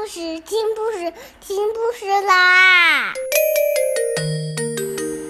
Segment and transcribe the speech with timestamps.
[0.00, 1.12] 故事，听故事，
[1.42, 3.12] 听故事啦！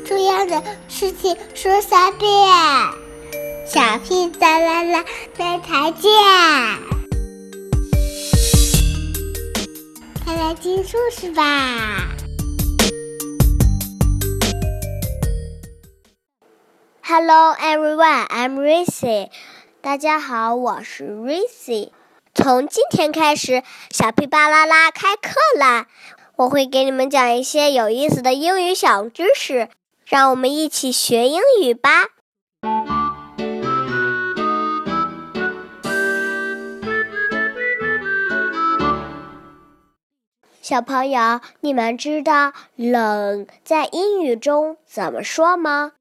[0.07, 2.31] 重要的事情说三遍，
[3.67, 5.05] 小屁哒啦啦，
[5.37, 6.13] 明天见！
[10.25, 12.07] 快来听故事吧
[17.03, 19.31] ！Hello everyone, I'm Ricky。
[19.81, 21.91] 大家好，我是 Ricky。
[22.33, 25.87] 从今天开始，小屁巴啦啦开课啦！
[26.37, 29.69] 我会给你们讲一些有意思的英语小知识，
[30.07, 32.07] 让我们一起学英语吧。
[40.63, 45.93] 小朋友，你们知道冷在英语中怎么说吗？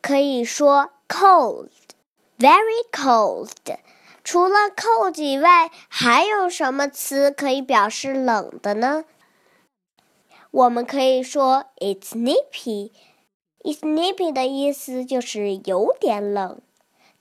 [0.00, 3.50] 可以说 cold，very cold。
[4.26, 9.04] 除了 cold 以外，还有什么词可以表示冷的呢？
[10.50, 12.90] 我们可以说 it's nippy。
[13.60, 16.60] it's nippy 的意思就是有点冷。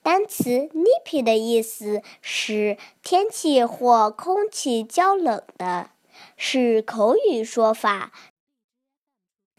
[0.01, 5.91] 单词 nippy 的意思是天气或空气较冷的，
[6.35, 8.11] 是口语说法。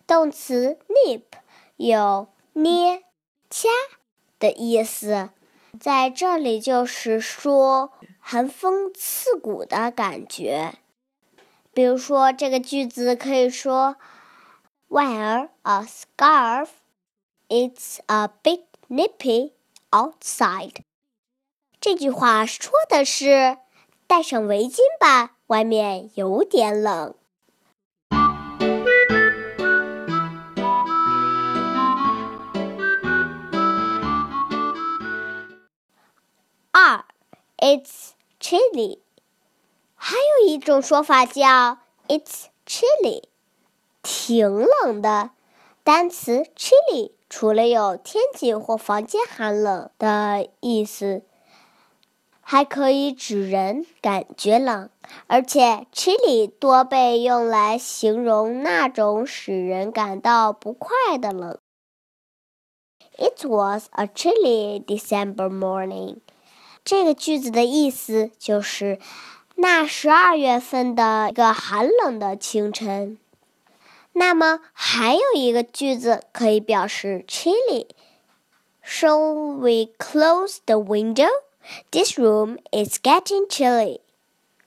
[0.05, 1.23] 动词 nip
[1.77, 3.05] 有捏、
[3.49, 3.69] 掐
[4.41, 5.31] 的意思。
[5.79, 10.75] 在这里就是说寒风刺骨的感觉。
[11.73, 13.97] 比如说，这个句子可以说
[14.89, 16.69] ：“Wear a scarf.
[17.49, 19.53] It's a bit nippy
[19.91, 20.77] outside.”
[21.81, 23.59] 这句话说的是
[24.07, 27.15] 戴上围巾吧，外面有点冷。
[37.59, 38.99] It's chilly。
[39.95, 43.23] 还有一种说法叫 It's chilly，
[44.03, 44.49] 挺
[44.83, 45.31] 冷的。
[45.83, 51.23] 单词 chilly 除了有天气或房间寒冷的意思，
[52.41, 54.91] 还可以指人感觉冷。
[55.29, 61.59] 而且 chilly 多被用来形容那种使人感到不快的冷。
[63.17, 66.19] It was a chilly December morning。
[66.87, 69.01] 这个句子的意思就是，
[69.57, 73.19] 那十二月份的一个寒冷的清晨。
[74.13, 77.89] 那么还有一个句子可以表示 chilly。
[78.85, 81.29] So we close the window.
[81.91, 83.99] This room is getting chilly.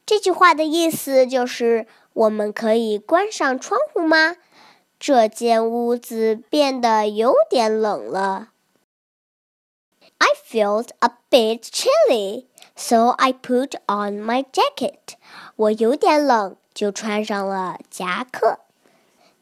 [0.05, 4.35] 这句话的意思就是，我们可以关上窗户吗？
[4.99, 8.49] 这间屋子变得有点冷了。
[10.18, 15.16] I felt a bit chilly, so I put on my jacket.
[15.56, 18.60] 我有点冷，就穿上了夹克。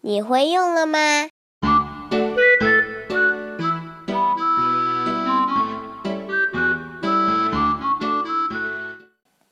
[0.01, 1.29] 你会用了吗？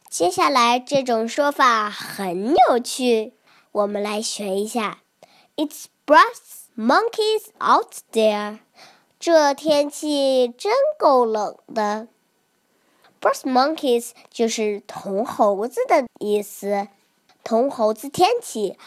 [0.09, 3.33] 接下来这种说法很有趣，
[3.73, 4.99] 我们来学一下。
[5.57, 8.59] It's brass monkeys out there.
[9.26, 12.08] 这天气真够冷的。
[13.20, 16.88] Brass monkeys 就是铜猴子的意思，
[17.44, 18.78] 铜猴子天气。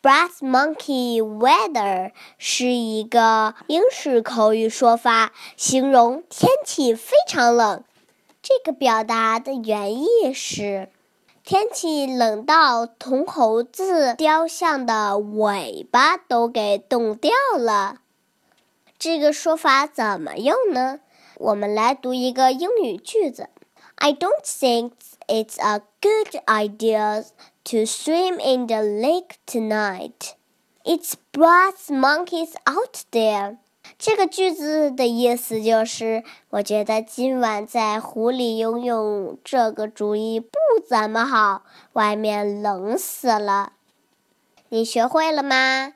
[0.00, 7.82] Brass monkey weather 是一个英式口语说法，形容天气非常冷。
[8.40, 10.88] 这个表达的原意是，
[11.42, 17.99] 天气冷到铜猴子雕像的尾巴都给冻掉了。
[19.00, 21.00] 这个说法怎么用呢？
[21.38, 23.48] 我们来读一个英语句子
[23.94, 24.92] ：I don't think
[25.26, 27.24] it's a good idea
[27.64, 30.34] to swim in the lake tonight.
[30.84, 33.56] It's brass monkeys out there.
[33.98, 41.62] 这个句子的意思就是，我觉得今晚在湖里游泳这个主意不怎么好，
[41.94, 43.72] 外面冷死了。
[44.68, 45.94] 你学会了吗？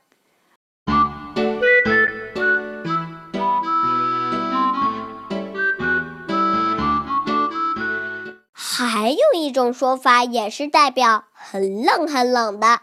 [8.82, 12.80] 还有一种说法，也是代表很冷很冷的。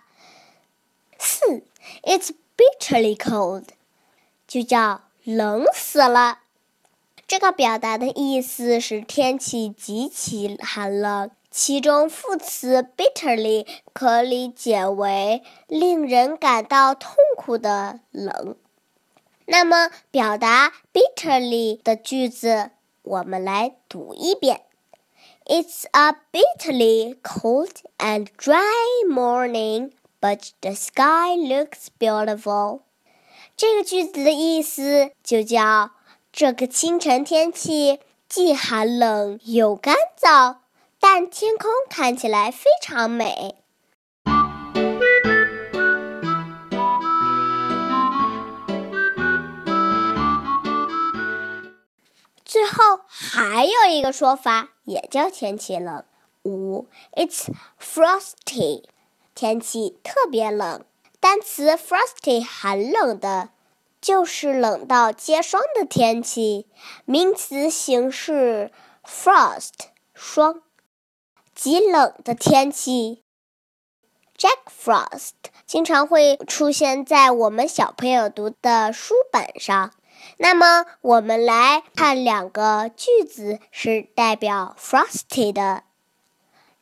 [1.20, 1.64] 四
[2.04, 3.66] ，It's bitterly cold，
[4.48, 6.40] 就叫冷死了。
[7.28, 18.56] 这个表达的意思是天气极其寒冷，其中副词 bitterly 可理解为令人感到痛苦的冷。
[19.46, 22.72] 那么，表达 bitterly 的句子，
[23.02, 24.62] 我们来读一遍。
[25.51, 32.81] It's a bitterly cold and dry morning, but the sky looks beautiful.
[33.57, 35.93] 这个句子的意思就叫
[36.33, 40.57] 这个清晨天气既寒冷又干燥，
[40.99, 43.55] 但天空看起来非常美。
[53.62, 56.04] 还有一个说法，也叫天气冷。
[56.42, 57.46] 五，It's
[57.80, 58.86] frosty，
[59.36, 60.84] 天气特别冷。
[61.20, 63.50] 单词 frosty 寒冷的，
[64.02, 66.66] 就是冷到结霜的天气。
[67.06, 68.72] 名词形式
[69.04, 69.74] frost
[70.16, 70.64] 霜，
[71.54, 73.22] 极冷的天气。
[74.36, 75.34] Jack Frost
[75.68, 79.94] 经常会出现在我们小朋友读的书本上。
[80.38, 85.84] 那么，我们来看两个句子是代表 Frosty 的。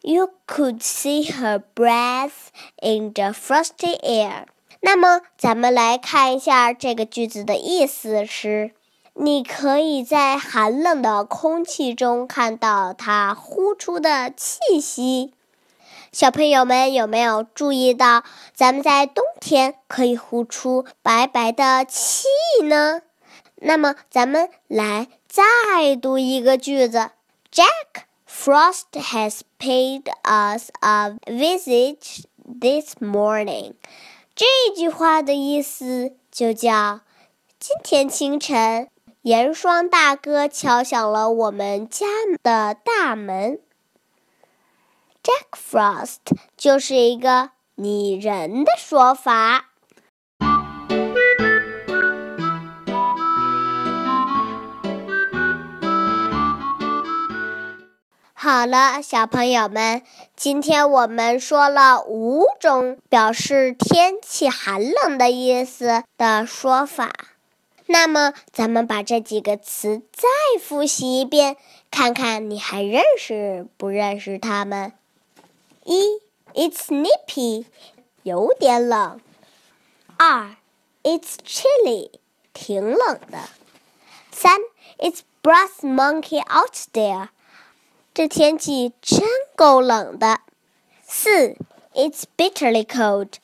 [0.02, 2.48] You could see her breath
[2.82, 4.46] in the frosty air。
[4.80, 8.72] 那么，咱们来看一下这个句子的意思是：
[9.14, 15.34] 你可以在寒冷的空气中看到它呼出的气息。
[16.14, 18.24] 小朋友们有没有注意到，
[18.56, 22.26] 咱们在冬天可以呼出白白的气
[22.64, 23.02] 呢？
[23.62, 27.12] 那么，咱们来再读一个句子
[27.52, 33.74] ：Jack Frost has paid us a visit this morning。
[34.34, 34.46] 这
[34.76, 37.02] 句话的意思就叫：
[37.60, 38.90] 今天清晨，
[39.24, 42.06] 严霜大哥敲响了我们家
[42.42, 43.60] 的大门。
[45.22, 46.20] Jack Frost
[46.56, 49.69] 就是一个拟人的说法。
[58.42, 60.02] 好了，小朋友们，
[60.34, 67.12] 今天我们说了五种表示天气寒冷的意思的说法。
[67.88, 71.58] 那么，咱们把这几个词再复习一遍，
[71.92, 74.94] 看看你还认识不认识它们？
[75.84, 76.22] 一
[76.54, 77.66] ，It's nippy，
[78.24, 79.20] 有点冷。
[80.16, 80.56] 二
[81.04, 82.12] ，It's chilly，
[82.54, 83.50] 挺冷的。
[84.32, 84.62] 三
[84.98, 87.28] ，It's brass monkey out there。
[88.20, 89.22] 这天气真
[89.56, 90.42] 够冷的。
[91.08, 91.56] 四
[91.94, 93.36] ，It's bitterly cold，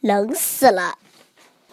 [0.00, 0.98] 冷死了。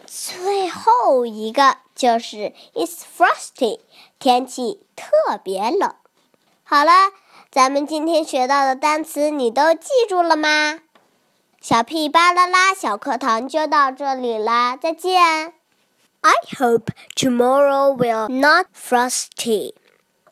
[0.06, 3.82] 最后一个就是 It's frosty，
[4.18, 5.94] 天气特别冷。
[6.64, 7.12] 好了，
[7.52, 10.80] 咱们今天学到的单词你都记住了吗？
[11.60, 15.54] 小屁巴啦啦小课堂就到这里啦，再见。
[16.22, 19.74] I hope tomorrow will not frosty。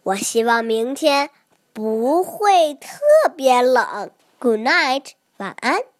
[0.03, 1.29] 我希望明天。
[1.73, 2.99] 不会特
[3.35, 4.11] 别冷。
[4.39, 5.92] Good night，晚安。